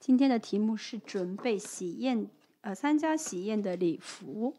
[0.00, 2.30] 今天的题目是准备喜宴，
[2.60, 4.54] 呃，参加喜宴的礼服。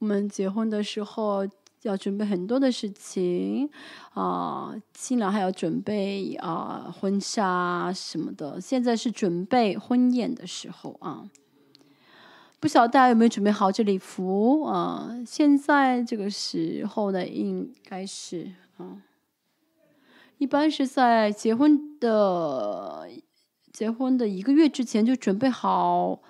[0.00, 1.48] 我们结婚的时候
[1.82, 3.70] 要准备很多的事情，
[4.12, 8.60] 啊，新郎还要准备啊婚纱什么的。
[8.60, 11.30] 现在是准备婚宴的时候啊，
[12.60, 15.22] 不晓得大家有没有准备好这礼服啊？
[15.24, 19.00] 现在这个时候呢，应该是啊。
[20.38, 23.08] 一般是在结婚的
[23.72, 26.20] 结婚的一个月之前就准备好，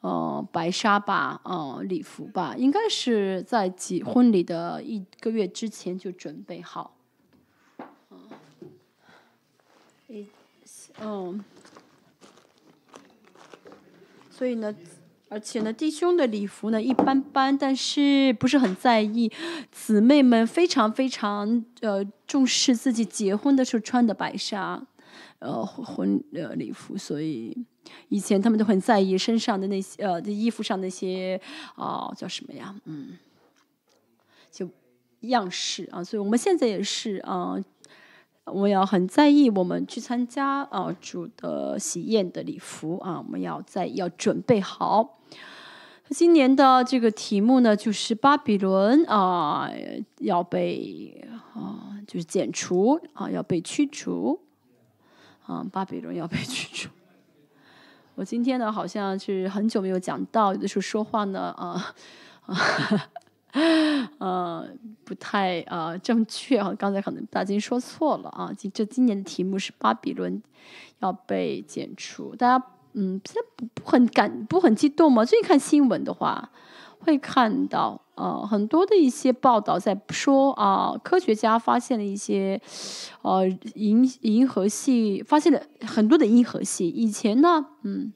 [0.00, 6.96] 呃，白纱吧，呃，礼服吧，应该是在结婚礼的一个月之前就准备好。
[11.00, 11.44] 嗯，
[14.30, 14.74] 所以呢。
[15.30, 19.30] 而且呢，弟兄的礼服呢一般般，但是不是很在意。
[19.70, 24.82] 姊妹们非常非常呃重视自己结婚的时候穿的白纱，
[25.38, 27.56] 呃婚呃礼服，所以
[28.08, 31.40] 以前他们都很在意身上的那些呃衣服上那些
[31.74, 32.74] 啊叫什么呀？
[32.86, 33.18] 嗯，
[34.50, 34.68] 就
[35.20, 36.02] 样式啊。
[36.02, 37.62] 所以我们现在也是啊。
[38.52, 45.18] 我们要很在意，我们去参加啊主的喜宴的礼服啊，我们要在要准备好。
[46.10, 49.70] 今年的这个题目呢，就是巴比伦啊
[50.18, 54.40] 要被啊就是剪除啊要被驱逐
[55.46, 56.88] 啊巴比伦要被驱逐。
[58.14, 61.94] 我今天呢好像是很久没有讲到，有的时候说话呢啊
[62.46, 62.56] 啊。
[64.18, 64.68] 呃，
[65.04, 68.52] 不太呃正确啊，刚才可能大金说错了啊。
[68.56, 70.42] 今这今年的题目是巴比伦
[71.00, 75.24] 要被剪除，大家嗯，现在不不很感不很激动吗？
[75.24, 76.50] 最近看新闻的话，
[76.98, 82.60] 会看到呃很多的一些报道在说啊，科学家发现了一些
[83.22, 86.88] 呃银银河系，发现了很多的银河系。
[86.88, 88.12] 以前呢，嗯。